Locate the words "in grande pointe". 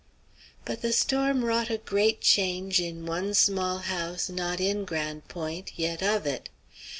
4.59-5.73